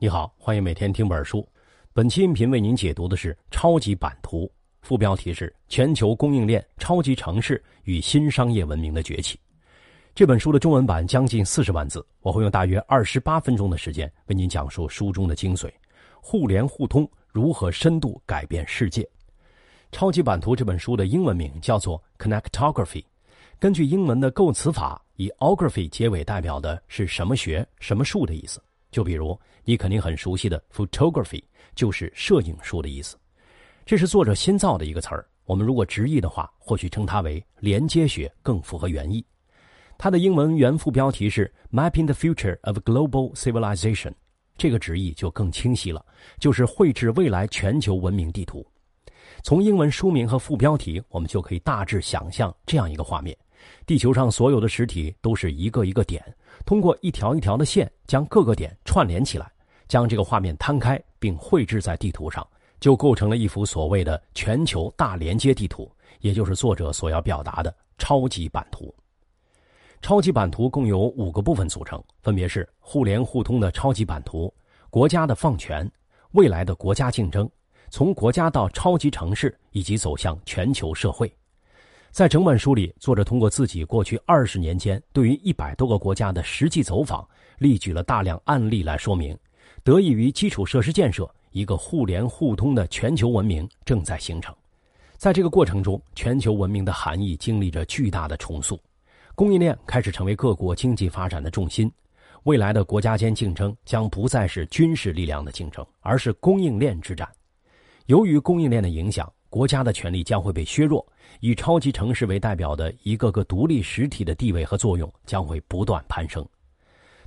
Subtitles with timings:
[0.00, 1.44] 你好，欢迎每天听本书。
[1.92, 4.44] 本期音频为您解读的是《超级版图》，
[4.80, 9.40] 副标题是“全球供应链、超级城市与新商业文明的崛起”。
[10.14, 15.68] 这本书的中文版将近四十万字，我会用大约二十八分钟的时间为您讲述书中的精髓：
[16.20, 19.02] 互联互通如何深度改变世界。
[19.90, 23.04] 《超级版图》这本书的英文名叫做 Connectography，
[23.58, 28.62] 根据英文的构词法，以 ography 结尾代表的是什么学、什么术的意思。
[28.90, 29.38] 就比如
[29.68, 31.42] 你肯定很熟悉的 photography，
[31.74, 33.18] 就是摄影术的意思。
[33.84, 35.28] 这是作者新造的一个词儿。
[35.44, 39.22] 我们如果直译的话，或许称它为连接学更符合原意。
[39.98, 44.14] 它的英文原副标题是 Mapping the Future of Global Civilization，
[44.56, 46.02] 这个直译就更清晰了，
[46.40, 48.66] 就是绘制未来全球文明地图。
[49.42, 53.36] 从英文书名和副标题，我们就可以大致想象这样一个画面：
[53.84, 56.24] 地球上所有的实体都是一个一个点。
[56.64, 59.50] 通过一条一条的线将各个点串联起来，
[59.88, 62.46] 将这个画面摊开并绘制在地图上，
[62.78, 68.94] 就构成了一幅所谓的全球大连接地图，也就是作者所要表达的超级版图。
[70.00, 74.52] 超级版图共有五个部分组成，分别是互联互通的超级版图、
[74.90, 75.90] 国家的放权、
[76.32, 77.50] 未来的国家竞争、
[77.90, 81.32] 从国家到超级城市以及走向全球社会。
[82.12, 87.26] 在整本书里，作者通过自己过去二十年间对于一百多个国家的实际走访，
[87.58, 89.36] 例举了大量案例来说明，
[89.88, 94.54] 得益于基础设施建设，一个互联互通的全球文明正在形成。
[95.16, 98.78] 在这个过程中，全球文明的含义经历着巨大的重塑，
[99.34, 101.90] 供应链开始成为各国经济发展的重心。
[102.42, 107.26] 未来的国家间竞争将不再是军事力量的竞争，而是供应链之战。
[108.08, 109.26] 由于供应链的影响。
[109.48, 111.02] 国家的权力将会被削弱，
[111.40, 116.46] 以超级城市为代表的一个个独立实体的地位和作用将会不断攀升。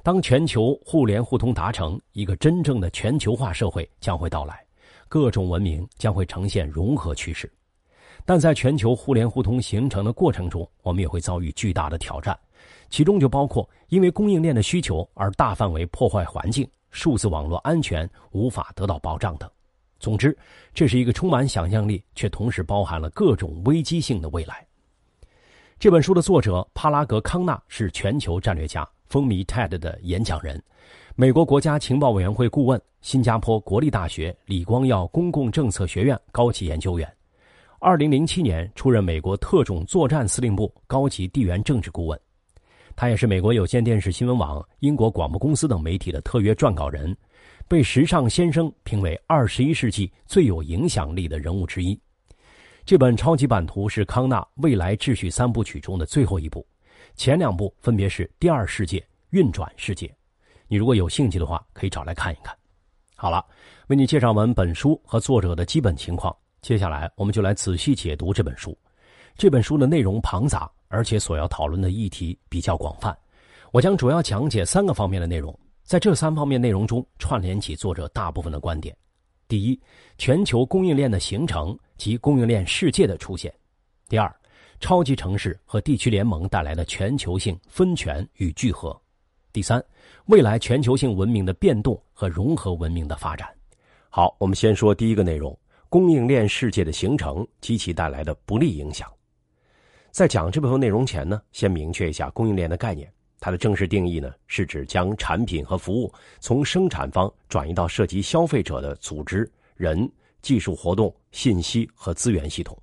[0.04, 4.66] 当全球互联互通达成，一个真正的全球化社会将会到来，
[5.08, 7.52] 各种文明将会呈现融合趋势。
[8.26, 12.38] 但在全球互联互通形成的过程中，我们也会遭遇巨大的挑战，
[12.90, 19.50] 其中就包括因为供应链的需求而大范围破坏环境、数字网络安全无法得到保障等。
[20.00, 20.36] 总之，
[20.74, 24.66] 这是一个充满想象力却同时包含了各种危机性的未来。
[25.78, 30.64] 这本书的作者帕拉格康纳是全球战略家、风靡 TED 的演讲人，
[31.16, 37.06] 美国国家情报委员会顾问，新加坡国立大学李光耀公共政策学院高级研究员。
[37.80, 42.18] 二零零七年出任美国特种作战司令部高级地缘政治顾问。
[42.96, 47.14] 他也是美国有线电视新闻网、英国广播公司等媒体的特约撰稿人。
[47.68, 52.00] 被时尚先生评为二十一世纪最有影响力的人物之一。
[52.86, 56.66] 这本超级版图是康纳未来秩序三部曲中的最后一部，
[57.16, 60.14] 前两部分别是第二世界、运转世界。
[60.68, 62.56] 你如果有兴趣的话，可以找来看一看。
[63.16, 63.46] 好了，
[63.88, 68.78] 为你介绍完本书和作者的基本情况，接下来我们就来仔细解读这本书。
[69.38, 73.16] 这本书的内容庞杂，而且所要讨论的议题比较广泛。
[73.72, 75.58] 我将主要讲解三个方面的内容。
[75.84, 78.96] 在这三方面内容中，串联起作者大部分的观点：
[79.48, 79.80] 第一，
[80.18, 83.52] 全球供应链的形成及供应链世界的出现；
[84.08, 84.34] 第二，
[84.82, 88.92] 超级城市和地区联盟带来的全球性分权与聚合；
[89.54, 89.82] 第三，
[90.26, 93.48] 未来全球性文明的变动和融合文明的发展。
[94.10, 99.08] 好，我们先说第一个内容：供应链世界的形成及其带来的不利影响。
[100.10, 103.10] 在讲这部分内容前呢，先明确一下供应链的概念。
[103.40, 110.12] 它的正式定义呢，是指将产品和服务从生产方转移到涉及消费者的组织、人、
[110.42, 112.76] 技术活动、信息和资源系统。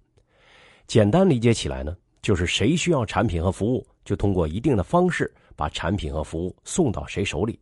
[0.88, 7.60] 简单理解起来呢，就是谁需要产品和服务，就通过一定的方式把产品和服务送到谁手里。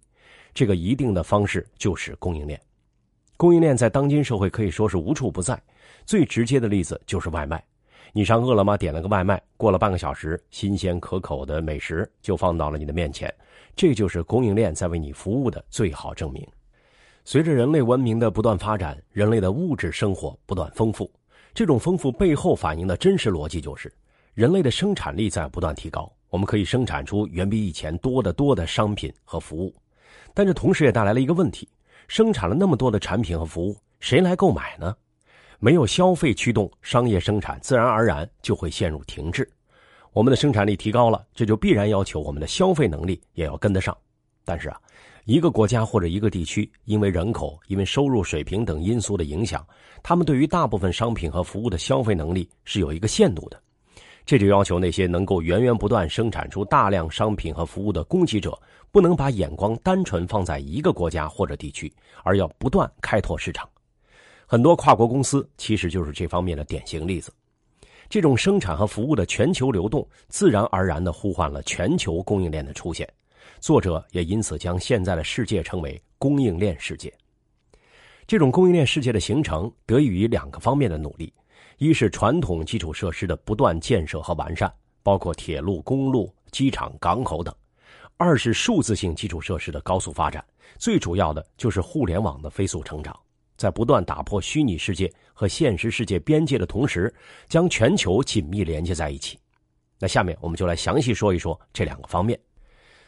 [0.54, 2.58] 这个一定的方式就是供应链。
[3.36, 5.60] 供应链在当今社会可以说是无处不在。
[6.04, 7.60] 最直接的例子就是外卖。
[8.12, 13.32] 你上饿了么点了个外卖，过了半个小时，新鲜可口的美食就放到了你的面前，
[13.74, 16.46] 这就是供应链在为你服务的最好证明。
[17.24, 21.10] 随着人类文明的不断发展，人类的物质生活不断丰富，
[21.56, 23.90] 这种丰富背后反映的真实逻辑就是，
[24.34, 29.74] 人类的生产力在不断提高，我们可以生产出远比以前多得多的商品和服务，
[30.34, 31.66] 但这同时也带来了一个问题：
[32.08, 34.94] 生产了那么多的产品和服务，谁来购买呢？
[35.58, 39.50] 没有消费驱动，商业生产自然而然就会陷入停滞。
[40.12, 43.96] 我们的生产力提高了，这就必然要求我们的消费能力也要跟得上。
[44.44, 44.78] 但是啊，
[45.26, 49.66] 一个国家或者一个地区因为人口、因为收入水平等因素的影响，
[50.00, 53.60] 他们对于大部分商品和服务的消费能力是有一个限度的。
[54.24, 58.56] 这就要求那些能够源源不断生产出大量商品和服务的供给者，
[58.92, 61.92] 不能把眼光单纯放在一个国家或者地区，
[62.22, 63.68] 而要不断开拓市场。
[64.46, 67.32] 很多跨国公司其实就是这方面的典型例子。
[68.08, 73.08] 这种生产和服务的全球流动，自然而然的呼唤了全球供应链的出现。
[73.60, 77.12] 作者也因此将现在的世界称为供应链世界。
[78.26, 81.32] 这种供应链世界的形成，得益于两个方面的努力。
[81.78, 84.72] 一是传统基础设施的不断建设和完善，
[85.02, 87.52] 包括铁路、公路、机场、港口等；
[88.16, 90.42] 二是数字性基础设施的高速发展，
[90.78, 93.14] 最主要的就是互联网的飞速成长，
[93.58, 97.14] 在不断打破虚拟世界和现实世界边界的同时，
[97.46, 99.38] 将全球紧密连接在一起。
[99.98, 102.40] 那下面我们就来详细说一说这两个方面。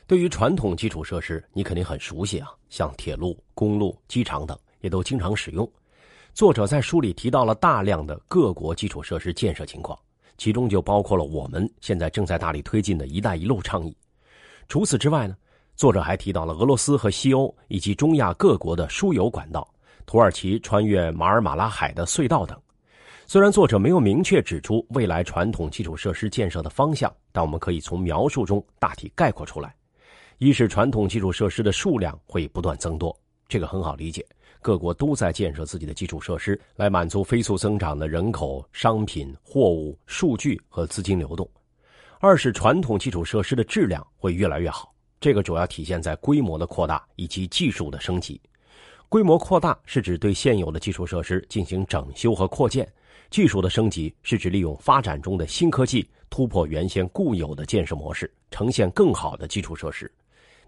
[0.09, 5.71] 对于传统基础设施，你肯定很熟悉啊，像铁路、公路、机场等，也都经常使用。
[6.33, 9.99] 作者在书里提到了大量的各国基础设施建设情况，
[10.39, 13.95] 其中就包括了我们现在正在大力推进的一带一路倡议。
[14.67, 15.37] 除此之外呢，
[15.77, 19.69] 作者还提到了俄罗斯和西欧以及中亚各国的输油管道、
[20.07, 22.59] 土耳其穿越马尔马拉海的隧道等。
[23.27, 29.75] 虽然作者没有明确指出未来传统基础设施建设的方向，但我们可以从描述中大体概括出来：
[30.39, 33.17] 一是传统基础设施的数量会不断增多，
[33.49, 34.25] 这个很好理解。
[34.63, 41.49] 各国都在建设自己的基础设施，来满足飞速增长的人口、商品、货物、数据和资金流动。
[42.21, 48.41] 二是传统基础设施的质量会越来越好，这个主要体现在规模的扩大以及技术的升级。
[49.09, 52.89] 规模扩大是指对现有的基础设施进行整修和扩建，
[53.29, 60.09] 技术的升级是指利用发展中的新科技突破原先固有的建设模式，呈现更好的基础设施。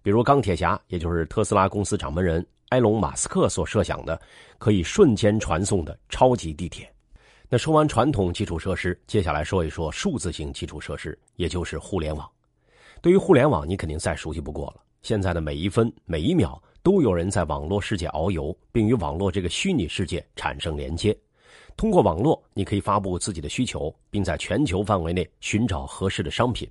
[0.02, 2.44] 比如钢铁侠，也就是特斯拉公司掌门人。
[2.70, 4.20] 埃隆·马斯克所设想的
[4.56, 6.88] 可以瞬间传送的超级地铁。
[7.48, 12.30] 那说完传统基础设施，接下来说一说数字型基础设施，也就是互联网。
[13.00, 14.76] 对于互联网，你肯定再熟悉不过了。
[15.02, 21.16] 现在的每一分每一秒，都有人在网络世界遨游，并与网络这个虚拟世界产生连接。
[21.76, 26.70] 通过网络，你可以发布自己的需求，并在全球范围内寻找合适的商品。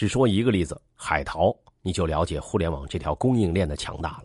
[0.00, 4.24] 只说一个例子，海淘，你就了解互联网这条供应链的强大了。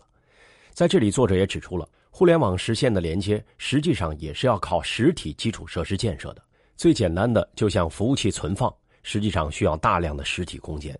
[0.72, 6.42] 在这里，作者也指出了，互联网实现的连接实际上也是要靠实体基础设施建设的。
[6.78, 10.98] 最简单的，就像服务器存放，实际上需要大量的实体空间。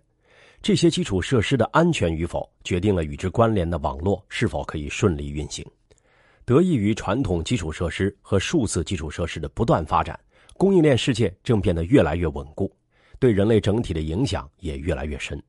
[0.61, 5.65] 这些基础设施的安全与否，决定了与之关联的网络是否可以顺利运行。
[6.45, 10.19] 得益于传统基础设施和数字基础设施的不断发展，
[10.53, 12.71] 供应链世界正变得越来越稳固，
[13.19, 15.41] 对人类整体的影响也越来越深。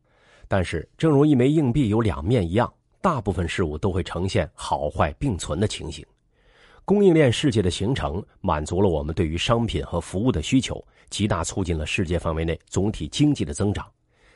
[0.46, 2.72] 但是，正如一枚硬币有两面一样。
[3.00, 6.04] 大部分事物都会呈现好坏并存的情形。
[6.84, 13.86] 供应链世界的形成，满足了我们对于商品和服务的需求，极大促进了世界范围内总体经济的增长。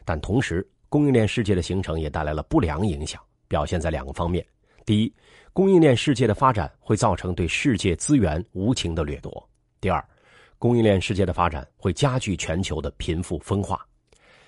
[0.05, 4.47] 但同时，供应链世界的形成也带来了不良影响，表现在两个方面：
[4.87, 5.13] 第一，
[5.53, 9.31] 供应链世界的发展会造成对世界资源无情的掠夺；
[9.81, 10.03] 第二，
[10.63, 13.85] 供应链世界的发展会加剧全球的贫富分化。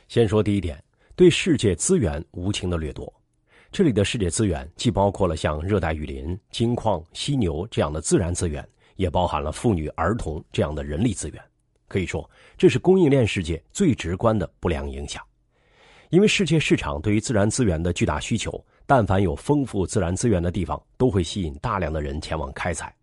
[0.07, 0.81] 先说第一点，
[1.17, 3.13] 对世界资源无情的掠夺。
[3.73, 8.65] 这里的世界资源既包括了像热带雨林、金矿、犀牛这样的自然资源，
[8.95, 11.43] 也包含了妇女、儿童这样的人力资源。
[11.89, 15.21] 可以说，这是供应链世界最直观的不良影响。
[16.11, 22.94] 因为世界市场对于自然资源的巨大需求，但凡有丰富自然资源的地方，都会吸引大量的人前往开采。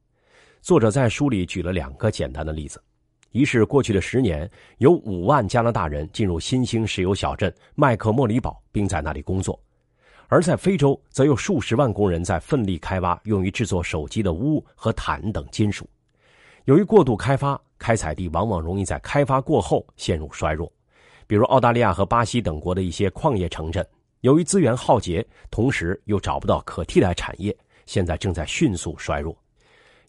[0.62, 2.82] 作者在书里举了两个简单的例子：
[3.32, 9.58] 一是过去的十年，有五万加拿大人进入新兴石油小镇麦克莫里堡，并在那里工作。
[10.28, 15.90] 而在非洲，则有数十万工人在奋力开挖用于制作手机的钨和钽等金属。
[16.66, 20.72] 由于过度开发，开采地往往容易在开发过后陷入衰弱。
[21.26, 23.86] 比如澳大利亚和巴西等国的一些矿业城镇，
[24.20, 29.34] 由于资源耗竭，同时又找不到可替代产业，现在正在迅速衰弱。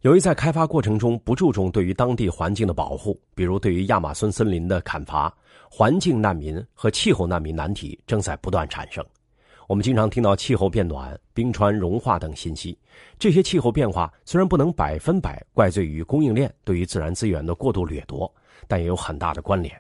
[0.02, 5.32] 由于在开发过程中不注重对于当地环境的保护，比如对于亚马逊森林的砍伐，
[5.71, 9.04] 环境难民和气候难民难题正在不断产生。
[9.68, 12.76] 我们经常听到气候变暖、冰川融化等信息，
[13.16, 18.28] 这些气候变化虽然不能百分百怪罪于供应链对于自然资源的过度掠夺，
[18.66, 19.73] 但也有很大的关联。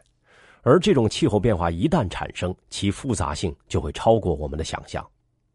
[0.62, 5.04] 而这种气候变化一旦产生，其复杂性就会超过我们的想象。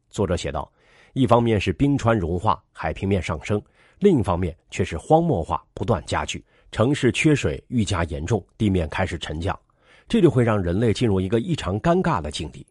[0.10, 0.70] 作者写道：
[1.14, 3.62] 一方面是冰川融化、海平面上升，
[4.00, 9.58] 另一方面却是荒漠化不断加剧，城市缺水愈加严重，地面开始沉降，
[10.08, 12.66] 这就会让人类进入一个异常尴尬的境地。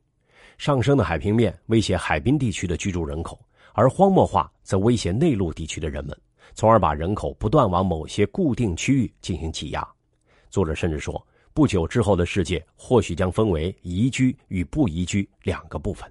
[0.56, 3.38] 上升的海平面威胁海滨地区的居住人口，
[3.72, 6.16] 而荒漠化则威胁内陆地区的人们，
[6.54, 9.86] 从而把人口不断往某些固定区域进行挤压。
[10.48, 16.10] 作者甚至说，不久之后的世界或许将分为宜居与不宜居两个部分。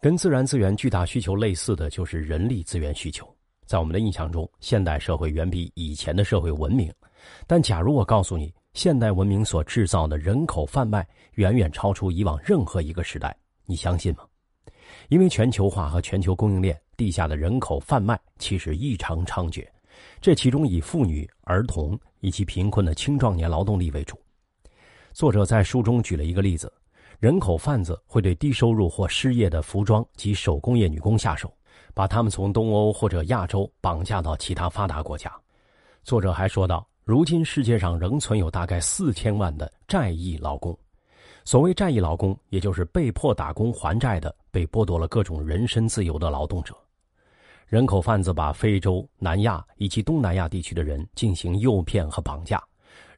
[0.00, 3.28] 跟自然资源巨大需求类似的就是人力资源需求。
[3.68, 6.90] 在我们的印象中，现代社会远比以前的社会文明。
[7.46, 14.24] 但假如我告诉你，现代文明所制造的人口贩卖远远超出以往任何一个时代，你相信吗？
[15.10, 19.62] 因为全球化和全球供应链，地下的人口贩卖其实异常猖獗，
[20.18, 24.18] 这其中以妇女、儿童以及贫困的青壮年劳动力为主。
[25.12, 26.72] 作者在书中举了一个例子。
[27.20, 31.52] 人口贩子会对低收入或失业的服装及手工业女工下手，
[31.98, 35.32] 把他们从东欧或者亚洲绑架到其他发达国家。
[36.04, 40.78] 作者还说道：“如今世界上仍存有大概四千万的债役劳工。
[41.44, 46.72] 所谓债役劳工，也就是被迫打工还债的、被剥夺了各种人身自由的劳动者。
[47.66, 52.62] 人口贩子把非洲、南亚以及东南亚地区的人进行诱骗和绑架。”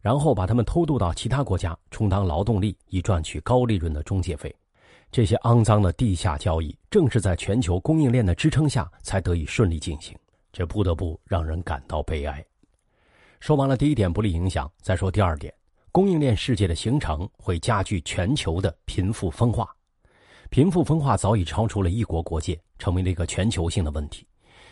[0.01, 4.57] 然后把他们偷渡到其他国家，充当劳动力，以赚取高利润的中介费。
[5.13, 10.17] 这些肮脏的地下交易，正是在全球供应链的支撑下才得以顺利进行。
[10.53, 12.45] 这不得不让人感到悲哀。
[13.41, 15.53] 说完了第一点不利影响，再说第二点：
[15.91, 19.69] 供应链世界的形成会加剧全球的贫富分化。
[20.49, 24.27] 贫富分化早已超出了一国国界，成为了一个全球性的问题。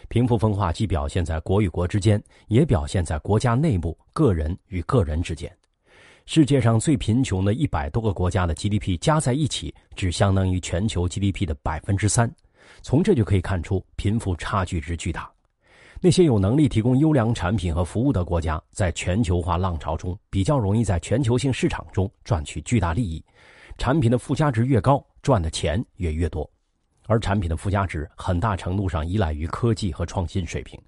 [0.08, 5.54] 贫富分化既表现在国与国之间，也表现在国家内部、个人与个人之间。
[6.30, 12.30] 世界上最贫穷的一百多个国家的 GDP 加在一起，只相当于全球 GDP 的百分之三。
[12.82, 15.32] 从这就可以看出贫富差距之巨大。
[16.02, 23.24] 那些有能力提供优良产品和服务的国家，在全球化浪潮中比较容易在全球性市场中赚取巨大利益。
[23.78, 26.48] 产品的附加值越高，赚的钱也越多。
[27.06, 30.78] 而产品的附加值很大程度上依赖于科技和创新水平，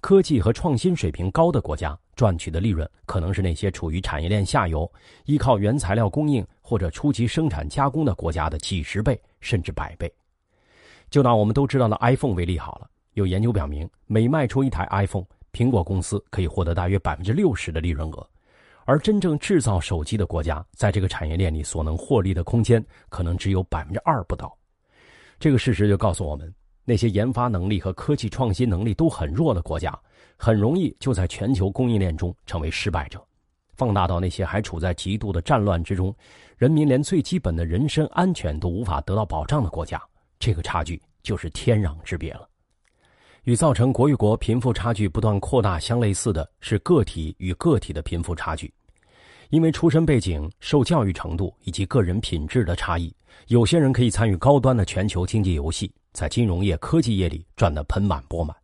[0.00, 4.90] 科技和创新水平高的国家赚取的利润，可能是那些处于产业链下游、
[5.24, 10.12] 依靠原材料供应或者初级生产加工的国家的几十倍甚至百倍。
[11.10, 18.28] 就拿我们都知道的 iPhone 为例好了，有研究表明，每卖出一台 iPhone，苹果公司可以获得大约百分之六十的利润额，
[18.84, 24.56] 而真正制造手机的国家，在这个产业链里所能获利的空间，可能只有百分之二不到。
[25.38, 26.52] 这个事实就告诉我们，
[26.88, 29.92] 那些研发能力和科技创新能力都很弱的国家，
[30.36, 33.20] 很容易就在全球供应链中成为失败者。
[33.74, 36.14] 放大到那些还处在极度的战乱之中，
[36.56, 40.00] 人民连最基本的人身安全都无法得到保障的国家，
[40.38, 42.48] 这个差距就是天壤之别了。
[43.42, 48.72] 与造成国与国贫富差距不断扩大相类似的是个体与个体的贫富差距。
[49.50, 53.14] 因为出身背景、受教育程度以及个人品质的差异，
[53.46, 58.56] 有些人可以参与高端的全球经济游戏，在金融业、科技业里赚得盆满钵满，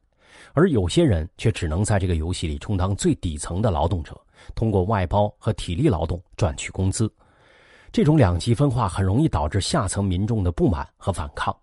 [0.54, 4.18] 而有些人却只能在这个游戏里充当最底层的劳动者，
[4.54, 7.12] 通过外包和体力劳动赚取工资。
[7.92, 11.54] 这种两极分化很容易导致下层民众的不满和反抗。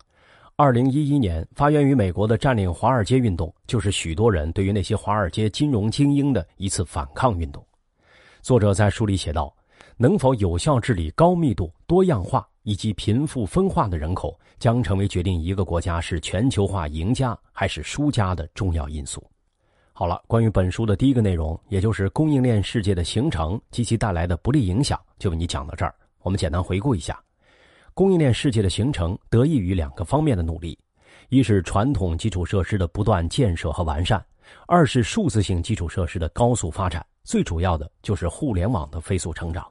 [0.55, 7.65] 二零一一年发源于美国的占领华尔街运动，就是许多人对于那些华尔街金融精英的一次反抗运动。
[8.43, 9.51] 作者在书里写道
[9.97, 19.23] ：“能否有效治理高密度、多样化以及贫富分化的人口，将成为决定一个国家是全球化赢家还是输家的重要因素。”
[19.91, 25.95] 好了，关于本书的第一个内容，也就是供应链世界的形成及其带来的不利影响，就为你讲到这儿。
[26.21, 27.19] 我们简单回顾一下：
[27.95, 30.77] 供应链世界的形成得益于两个方面的努力，
[31.29, 34.23] 一是传统基础设施的不断建设和完善，
[34.67, 37.03] 二是数字性基础设施的高速发展。
[37.23, 39.67] 最主要的就是互联网的飞速成长，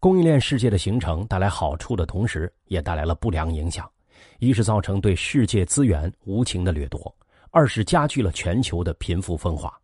[0.00, 3.90] 供应链世界的形成带来好处的同时，也带来了不良影响。
[4.38, 7.12] 一是造成对世界资源无情的掠夺，
[7.50, 9.76] 二是加剧了全球的贫富分化。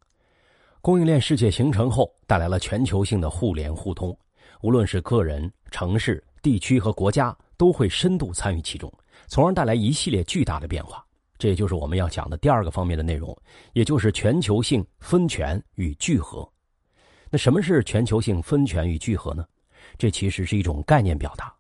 [0.81, 4.17] 供应链世界形成后，带来了全球性的互联互通，
[4.63, 8.93] 无论是个人、城市、地区和国家，都会深度参与其中，
[9.27, 11.05] 从而带来一系列巨大的变化。
[11.39, 13.37] 这也就是我们要讲的第二个方面的内容，
[13.73, 16.49] 也就是全球性分权与聚合。
[17.31, 19.45] 那什么是全球性分权与聚合呢？
[19.99, 21.53] 这其实是一种概念表达。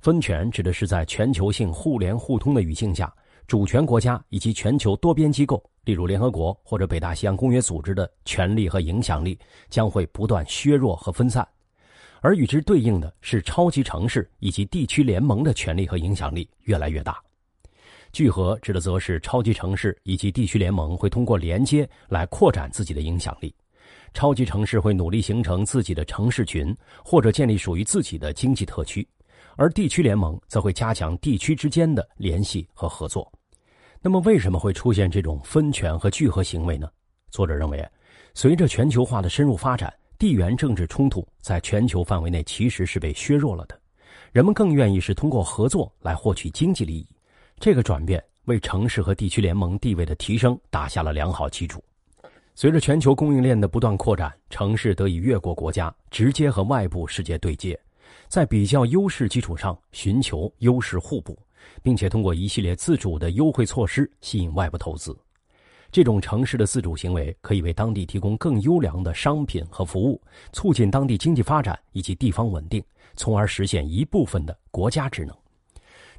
[0.00, 3.10] 分权指的是在全球性互联互通的语境下，
[3.46, 9.38] 主权国家以及全球多边机构，例如联合国或者北大西洋公约组织的权力和影响力
[9.70, 11.46] 将会不断削弱和分散，
[12.20, 17.18] 而与之对应的是超级城市以及地区联盟的权力和影响力越来越大。
[18.12, 23.54] 聚合指的则是超级城市以及地区联盟会通过连接来扩展自己的影响力。
[24.14, 29.06] 超级城市会努力形成自己的城市群，或者建立属于自己的经济特区，
[29.56, 33.30] 而地区联盟则会加强地区之间的联系和合作。
[34.00, 36.88] 那么，为什么会出现这种分权和聚合行为呢？
[37.30, 37.84] 作者认为，
[38.34, 43.76] 随着全球化的深入发展，地缘政治冲突在全球范围内其实是被削弱了的，
[44.30, 47.06] 人们更愿意是通过合作来获取经济利益。
[47.58, 51.82] 这个转变为城市和地区联盟地位的提升打下了良好基础。
[52.56, 57.78] 随着全球供应链的不断扩展，城市得以越过国家，直接和外部世界对接，
[58.28, 61.36] 在比较优势基础上寻求优势互补，
[61.82, 65.16] 并且通过一系列自主的优惠措施吸引外部投资。
[65.90, 72.80] 这种城市的自主行为可以为当地提供更优良的商品和服务，促进当地经济发展以及地方稳定，
[73.16, 75.36] 从而实现一部分的国家职能。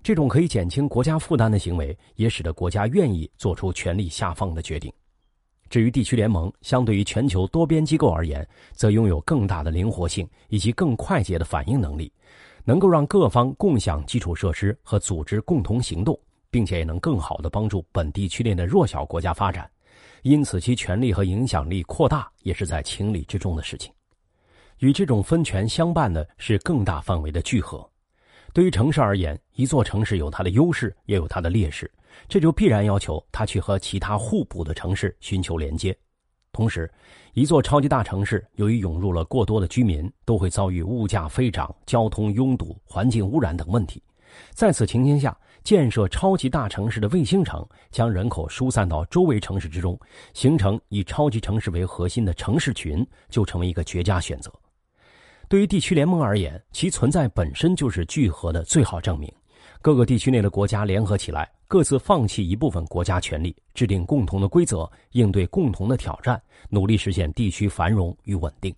[0.03, 4.91] 这种可以减轻国家负担的行为，也使得国家愿意做出权力下放的决定。
[5.69, 12.11] 至于地区联盟，相对于全球多边机构而言，则拥有更大的灵活性以及更快捷的反应能力，
[12.63, 16.19] 能够让各方共享基础设施和组织共同行动。
[16.51, 19.69] 并且也能更好地帮助本地区内的弱小国家发展，
[20.21, 23.91] 因此其权力和影响力扩大也是在情理之中的事情。
[24.79, 27.85] 与这种分权相伴的是更大范围的聚合。
[28.53, 31.91] 对于城市而言，一座城市有它的优势，也有它的劣势，
[32.27, 35.95] 这就必然要求它去和其他互补的城市寻求连接。
[36.51, 36.89] 同时，
[37.33, 44.01] 一座超级大城市由于涌入了过多的居民，都会遭遇物价飞涨、交通拥堵、环境污染等问题。
[44.51, 49.99] 在此情形下，建设超级大城市的卫星城，将人口疏散到周围城市之中，
[50.33, 54.51] 形成以超级城市为核心的城市群，就成为一个绝佳选择。
[55.47, 59.31] 对于地区联盟而言，其存在本身就是聚合的最好证明。
[59.85, 68.73] 各个地区内的国家联合起来，各自放弃一部分国家权力，制定共同的规则，应对共同的挑战，努力实现地区繁荣与稳定。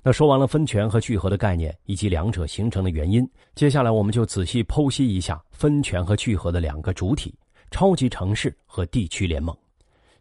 [0.00, 7.34] 那说完了分权和聚合的概念以及两者形成的原因，接下来我们就仔细剖析一下分权和聚合的两个主体：
[7.72, 9.52] 超级城市和地区联盟。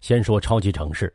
[0.02, 1.14] 先说超级城市，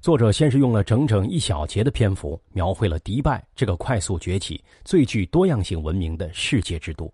[0.00, 7.08] 作者先是用了整整一小节的篇幅，描绘了迪拜这个快速崛起、最具多样性文明的世界之都。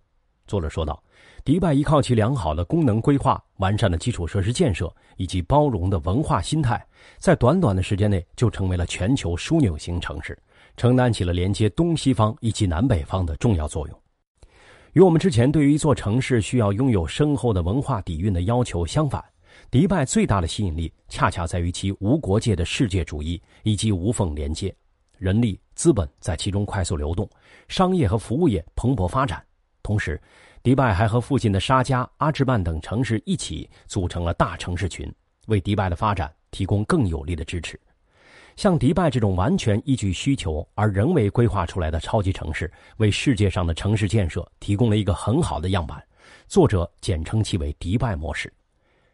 [0.47, 1.03] 作者说道
[1.45, 6.85] ：“迪拜依靠其良好的功能规划、完善的基础设施建设以及包容的文化心态，
[7.19, 10.39] 在短短的时间内就成为了全球枢纽型城市。”
[10.77, 14.03] 承担起了连接东西方以及南北方的重要作用。
[14.93, 19.25] 与我们之前对于一座城市需要拥有深厚的文化底蕴的要求相反，
[19.71, 24.75] 迪拜最大的吸引力恰恰在于其无国界的世界主义以及无缝连接，
[25.17, 27.27] 人力资本在其中快速流动，
[27.69, 29.43] 商业和服务业蓬勃发展。
[29.87, 30.21] 同时，
[30.65, 35.09] 迪拜还和附近的沙加、阿芝曼等城市一起组成了大城市群，
[35.47, 37.79] 为迪拜的发展提供更有力的支持。
[38.57, 46.03] 像迪拜这种完全依据需求而人为规划出来的超级城市，为世界上的城市建设提供了一个很好的样板。
[46.49, 48.53] 作者简称其为“迪拜模式”。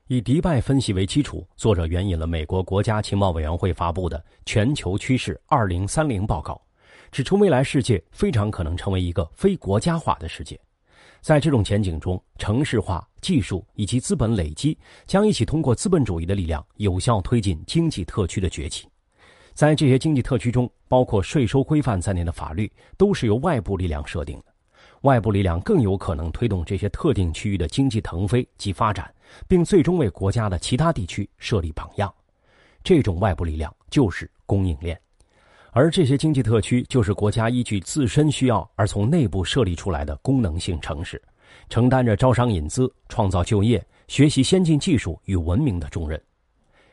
[0.08, 5.86] 以迪拜分析为基础，作者援引了美国国家情报委员会发布的《全球趋势2030》
[6.26, 6.58] 报告，
[7.12, 10.58] 指出未来世界非常可能成为一个非国家化的世界。
[11.20, 18.88] 在这种前景中，城市化、技术以及资本累积将一起通过资本主义的力量，有效推进经济特区的崛起。
[19.52, 24.44] 在这些经济特区中，包括税收规范在内的法律都是由外部力量设定的。
[25.02, 29.14] 外部力量更有可能推动这些特定区域的经济腾飞及发展，
[29.46, 32.12] 并最终为国家的其他地区设立榜样。
[32.82, 34.98] 这种外部力量就是供应链，
[35.74, 41.20] 而这些经济特区就是国家依据自身需要而从内部设立出来的功能性城市，
[41.70, 46.22] 承担着招商引资、创造就业、学习先进技术与文明的重任。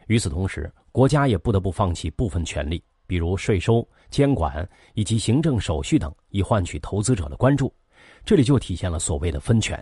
[0.08, 7.74] 与此同时，国家也不得不放弃部分权利，比如税收、监管以及行政手续等，以换取投资者的关注。
[8.24, 9.78] 这里就体现了所谓的分权。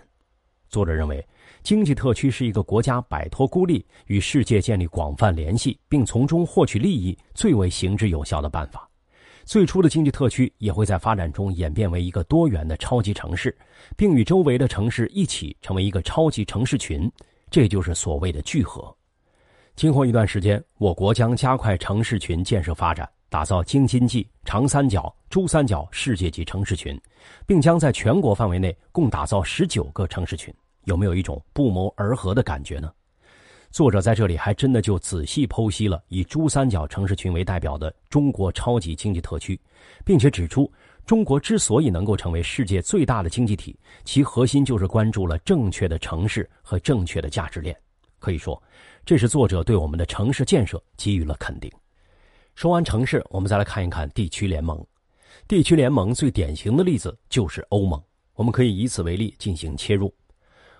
[0.68, 1.24] 作者认为，
[1.62, 8.87] 经济特区是一个国家摆脱孤立、与世界建立广泛联系，并从中获取利益最为行之有效的办法。
[9.48, 13.56] 最初的经济特区也会在发展中演变为一个多元的超级城市，
[13.96, 17.10] 并与周围的城市一起成为一个超级城市群。
[17.50, 18.94] 这就是所谓的聚合。
[19.74, 27.00] 今后一段时间，我国将加快城市群建设发展，打造京津冀、长三角、珠三角世界级城市群，
[27.46, 30.54] 并将在全国范围内共打造十九个城市群。
[30.84, 32.92] 有没有一种不谋而合的感觉呢？
[33.70, 39.60] 作者在这里还真的就仔细剖析了以珠三角城市群为代表的中国超级经济特区，
[40.04, 40.70] 并且指出，
[41.04, 47.76] 中国之所以能够成为世界最大的经济体，其核心就是关注了正确的城市和正确的价值链。
[48.18, 48.60] 可以说。
[49.04, 51.72] 这是作者对我们的城市建设给予了肯定。
[52.54, 54.84] 说完城市，我们再来看一看地区联盟。
[55.46, 57.98] 地区联盟最典型的例子就是欧盟，
[58.34, 60.12] 我们可以以此为例进行切入。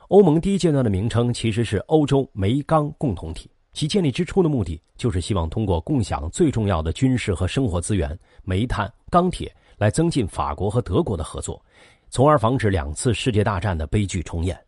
[0.09, 11.63] 欧盟第一阶段的名称其实是欧洲煤钢共同体，其建立之初的目的就是希望通过共享最重要的军事和生活资源——煤炭、钢铁，来增进法国和德国的合作，
[12.09, 14.59] 从而防止两次世界大战的悲剧重演。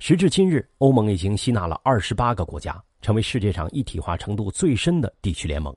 [0.00, 5.72] 时至今日，欧盟已经吸纳了二十八个国家，成为世界上一体化程度最深的地区联盟，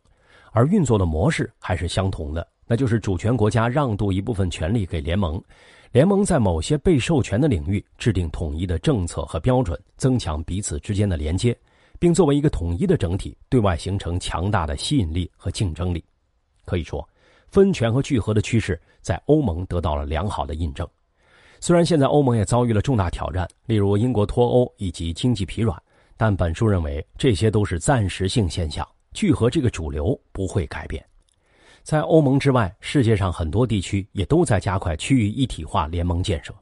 [0.51, 5.39] 而运作的模式还是相同的，那就是主权国家让渡一部分权利给联盟，
[5.91, 11.57] 联盟在某些被授权的领域制定统一的政策和标准，增强彼此之间的连接。
[11.99, 16.03] 并作为一个统一的整体，对外形成强大的吸引力和竞争力。
[16.63, 17.07] 可以说，
[17.47, 20.87] 分权和聚合的趋势在欧盟得到了良好的印证。
[21.59, 25.75] 虽然现在欧盟也遭遇了重大挑战，例如英国脱欧以及经济疲软，
[26.15, 31.03] 但本书认为这些都是暂时性现象，聚合这个主流不会改变。
[31.87, 36.53] 在欧盟之外，世界上很多地区也都在加快区域一体化联盟建设，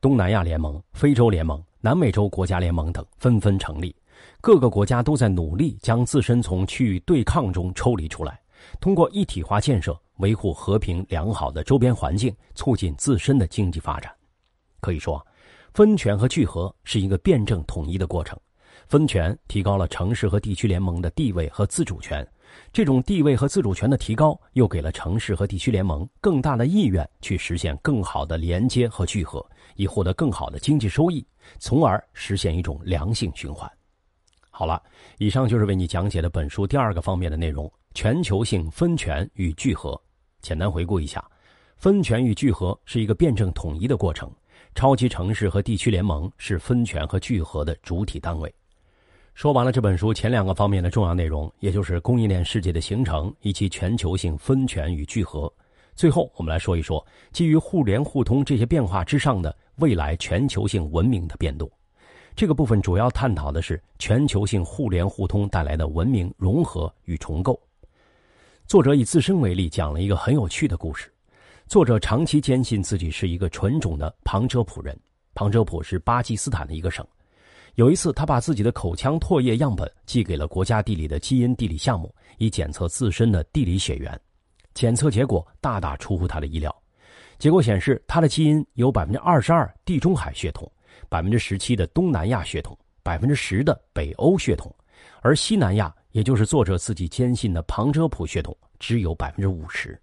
[0.00, 3.92] 东南亚联盟、非洲联盟、南美洲国家联盟等纷纷成立。
[4.40, 8.40] 各个国家都在努力将自身从区域对抗中抽离出来，
[8.80, 14.14] 通过一体化建设维护和平良好的周边环境，促进自身的经济发展。
[14.78, 15.26] 可以说，
[15.74, 18.38] 分权和聚合是一个辩证统一的过程。
[18.86, 22.26] 分权提高了城市和地区联盟的地位和自主权，
[22.72, 29.44] 这种地位和自主权的提高，又给了城市和地区联盟更大的意愿去实现更好的连接和聚合，
[29.76, 31.26] 以获得更好的经济收益，
[31.58, 33.70] 从而实现一种良性循环。
[34.50, 34.82] 好了，
[35.18, 40.00] 以上就是为你讲解的本书第二个方面的内容：全球性分权与聚合。
[40.42, 41.24] 简单回顾一下，
[41.76, 44.30] 分权与聚合是一个辩证统一的过程。
[44.74, 48.54] 超级城市和地区联盟是分权和聚合的主体单位。
[49.40, 55.50] 说完了这本书前两个方面的重要内容，也就是供应链世界的形成以及全球性分权与聚合。
[55.94, 61.66] 最后，我们来说一说基于互联互通这些变化之上的未来全球性文明的变动。
[62.36, 67.58] 这个部分主要探讨的是全球性互联互通带来的文明融合与重构。
[68.66, 71.10] 作者以自身为例，讲了一个很有趣的故事。
[71.66, 74.94] 作者长期坚信自己是一个纯种的旁遮普人。
[75.32, 77.02] 旁遮普是巴基斯坦的一个省。
[77.74, 84.20] 有一次，他把自己的口腔唾液样本寄给了国家地理的基因地理项目，以检测自身的地理血缘。
[84.74, 86.74] 检测结果大大出乎他的意料。
[87.38, 90.70] 结果显示，他的基因有百分之二十二地中海血统。
[91.08, 94.72] 百分之十七的东南亚血统，百分之十的北欧血统，
[95.22, 100.00] 而西南亚，也就是作者自己坚信的旁遮普血统，只有百分之五十。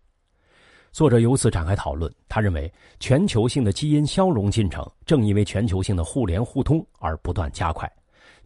[0.97, 7.87] 作者由此展开讨论，他认为全球性的基因消融进程正因为全球性的互联互通而不断加快，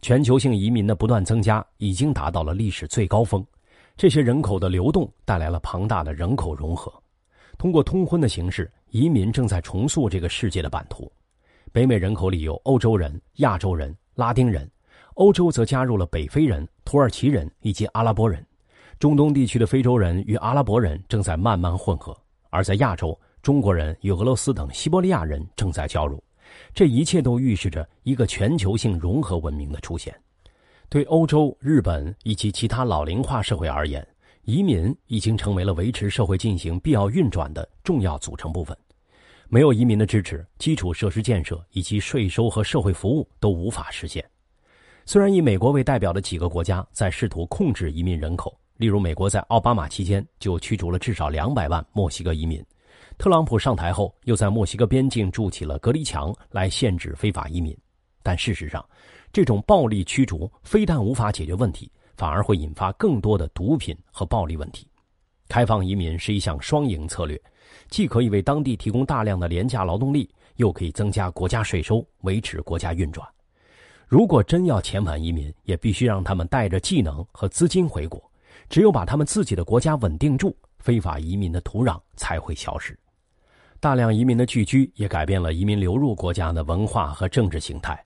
[0.02, 3.42] 全球性移民的不断增加已经达到了历史最高峰，
[3.96, 6.92] 这些人口的流动带来了庞大的人口融合，
[7.56, 11.10] 通过通婚的形式，移民正在重塑这个世界的版图。
[11.72, 14.70] 北美人口里有欧洲人、亚洲人、拉丁人，
[15.14, 18.46] 欧洲则加入了北非人、土耳其人以及阿拉伯人，
[18.98, 22.14] 中东地区的非洲人与阿拉伯人正在慢慢混合，
[22.52, 26.22] 而在亚洲，中国人与俄罗斯等西伯利亚人正在交融，
[26.74, 30.14] 这一切都预示着一个全球性融合文明的出现。
[30.90, 34.06] 对欧洲、日本以及其他老龄化社会而言，
[34.42, 38.76] 移民已经成为了维持社会进行必要运转的重要组成部分。
[39.48, 44.22] 没有移民的支持，基础设施建设以及税收和社会服务都无法实现。
[45.06, 52.60] 虽然以美国为代表的几个国家在试图控制移民人口，例如美国在奥巴马期间就驱逐了至少两百万墨西哥移民，
[53.16, 57.78] 特朗普上台后又在墨西哥边境筑起了隔离墙来限制非法移民，
[58.24, 58.84] 但事实上，
[59.32, 64.84] 这种暴力驱逐非但无法解决问题，反而会引发更多的毒品和暴力问题。
[65.48, 67.40] 开放移民是一项双赢策略。
[67.88, 73.24] 既可以为当地提供大量的廉价劳动力，又可以增加国家税收，维持国家运转。
[74.08, 78.20] 如果真要遣返移民，也必须让他们带着技能和资金回国。
[78.68, 82.98] 只有把他们自己的国家稳定住，非法移民的土壤才会消失。
[83.80, 88.02] 大量移民的聚居也改变了移民流入国家的文化和政治形态。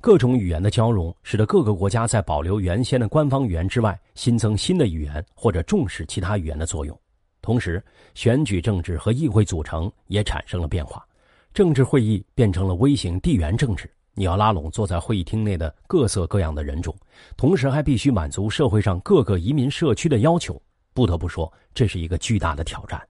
[0.00, 6.98] 各种语言的交融，使得各个国家在保留原先的官方语言之外，新增新的语言或者重视其他语言的作用。
[7.42, 7.82] 同时，
[8.14, 11.04] 选举政治和议会组成也产生了变化，
[11.52, 13.90] 政治会议变成了微型地缘政治。
[14.18, 16.92] 你要拉拢坐在会议厅内的各色各样的人种，
[17.36, 20.60] 同时还必须满足社会上各个移民社区的要求。
[20.92, 23.00] 不得不说，这是一个巨大的挑战。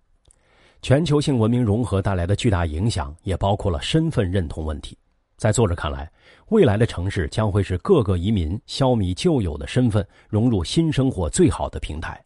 [0.83, 4.99] 全球性文明融合带来的巨大影响，也包括了身份认同问题。
[5.39, 6.13] 在作者看来，
[6.51, 12.23] 未来的城市将会是各个移民消弭旧有的身份，融入新生活最好的平台。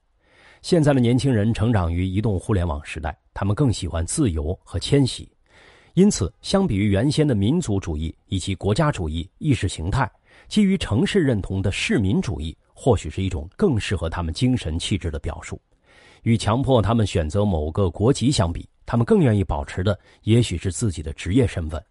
[0.60, 5.31] 现在的年轻人成长于移动互联网时代，他们更喜欢自由和迁徙，
[5.94, 10.10] 因此，相比于原先的民族主义以及国家主义意识形态，
[10.48, 15.60] 基于城市认同的市民主义，或许是一种更适合他们精神气质的表述。
[16.22, 21.82] 与强迫他们选择某个国籍相比，他们更愿意保持的也许是自己的职业身份。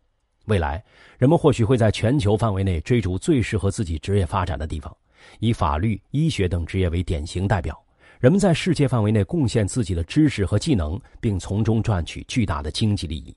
[0.45, 0.83] 未来，
[1.19, 4.95] 人们或许会在全球范围内追逐最适合自己职业发展的地方，
[5.39, 7.79] 以法律、医学等职业为典型代表。
[8.19, 13.35] 人们在世界范围内贡献自己的知识和技能，并从中赚取巨大的经济利益。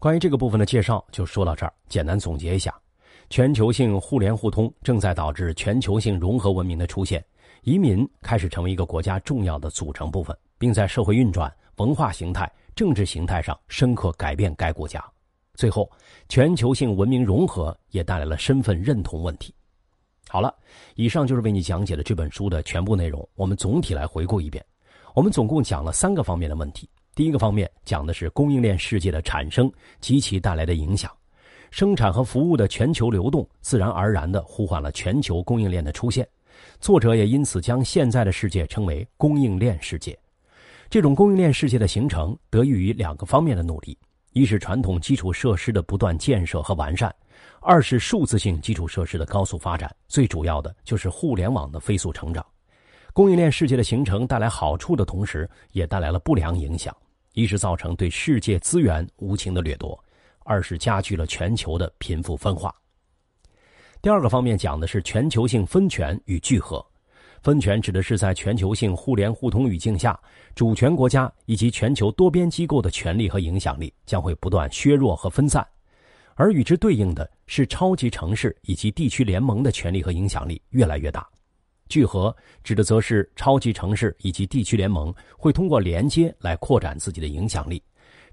[0.00, 1.70] 关于这个部分的介绍就说到这儿。
[1.86, 2.74] 简单总结一下：
[3.28, 7.22] 全球性互联互通正在导致全球性融合文明的出现。
[7.64, 15.04] 移民开始成为一个国家重要的组成部分，并在社会运转、文化形态、政治形态上深刻改变该国家。
[15.52, 15.86] 最后，
[16.30, 19.54] 全球性文明融合也带来了身份认同问题。
[20.30, 20.54] 好了，
[20.94, 23.28] 以上就是为你讲解的这本书的全部内容。
[23.34, 24.64] 我们总体来回顾一遍。
[25.14, 26.88] 我们总共讲了三个方面的问题。
[27.20, 31.14] 第一个方面讲的是供应链世界的产生及其带来的影响，
[31.70, 36.26] 生产和服务的全球流动自然而然地呼唤了全球供应链的出现。
[36.80, 40.18] 作者也因此将现在的世界称为供应链世界。
[40.88, 43.98] 这种供应链世界的形成得益于两个方面的努力：
[44.32, 47.10] 一是传统基础设施的不断建设和完善；
[47.60, 49.94] 二是数字性基础设施的高速发展。
[50.08, 52.42] 最主要的就是互联网的飞速成长。
[53.12, 56.96] 供应链世界的形成带来好处的同时，也带来了不良影响：
[57.34, 59.98] 一是造成对世界资源无情的掠夺；
[60.44, 62.74] 二是加剧了全球的贫富分化。
[64.02, 66.84] 第二个方面讲的是全球性分权与聚合。
[67.42, 70.18] 分权指的是在全球性互联互通语境下，
[70.54, 75.66] 主权国家以及全球多边机构的权力和影响力将会不断削弱和分散，
[76.34, 81.26] 而与之对应的是超级城市以及地区联盟的权力和影响力越来越大。
[81.90, 87.82] 聚合指的则是超级城市以及地区联盟会通过连接来扩展自己的影响力。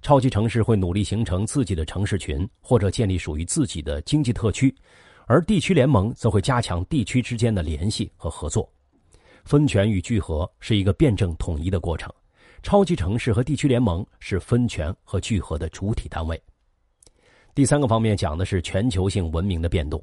[0.01, 4.73] 超级城市会努力形成自己的城市群，或者建立属于自己的经济特区。
[5.25, 8.71] 而地区联盟则会加强地区之间的联系和合作，
[9.43, 12.09] 分权与聚合是一个辩证统一的过程。
[12.63, 16.41] 超级城市和地区联盟是分权和聚合的主体单位。
[17.53, 20.01] 第三个方面讲的是全球性文明的变动，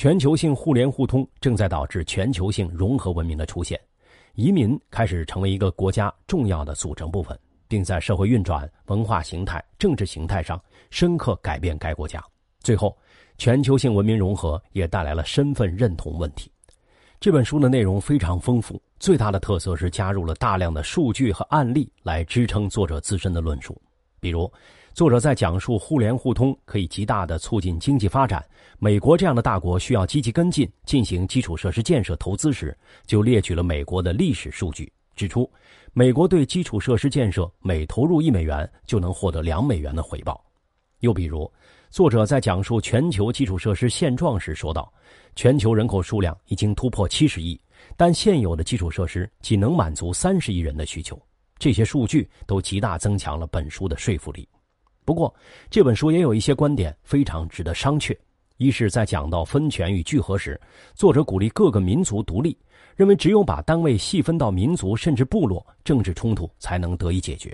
[0.00, 3.78] 全球性互联互通正在导致全球性融合文明的出现，
[4.34, 10.58] 移民开始成为一个国家重要的组成部分，并在社会运转、文化形态、政治形态上
[10.88, 12.18] 深刻改变该国家。
[12.60, 12.96] 最后。
[13.36, 16.50] 全球性文明融合也带来了身份认同问题。
[17.20, 23.78] 这本书的内容非常丰富，最大的特色是加入了大量的数据和案例来支撑作者自身的论述。
[24.18, 24.50] 比如，
[24.92, 28.44] 作者在讲述互联互通可以极大的促进经济发展，
[28.78, 32.76] 美国这样的大国需要积极跟进进行基础设施建设投资时，
[33.06, 35.50] 就列举了美国的历史数据，指出
[35.92, 40.44] 美国对基础设施建设每投入一美元就能获得两美元的回报。
[40.98, 41.50] 又比如，
[41.88, 44.92] 作者在讲述全球基础设施现状时说道
[45.34, 47.58] ：“全球人口数量已经突破七十亿，
[47.96, 51.18] 但现有的基础设施仅能满足三十亿人的需求。”
[51.58, 54.48] 这些数据都极大增强了本书的说服力。
[55.10, 55.34] 不过，
[55.68, 58.16] 这本书也有一些观点非常值得商榷。
[58.58, 60.60] 一是，在讲到分权与聚合时，
[60.94, 62.56] 作者鼓励各个民族独立，
[62.94, 67.52] 认为只有把单位细分到民族甚至部落，政治冲突才能得以解决。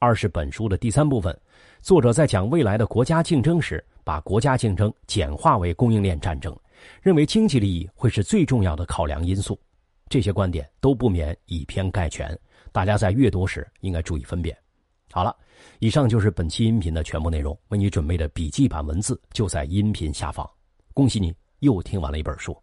[0.00, 1.40] 二是本书的第三部分，
[1.80, 6.52] 作者在讲未来的国家竞争时，把国家竞争简化为供应链战争，
[7.00, 9.56] 认为经济利益会是最重要的考量因素。
[10.08, 12.36] 这些观点都不免以偏概全，
[12.72, 14.58] 大家在阅读时应该注意分辨。
[15.12, 15.34] 好了，
[15.80, 20.48] 以上就是本期音频的全部内容，为你准备的笔记版文字就在音频下方。
[20.94, 22.56] 恭喜你又听完了一本书。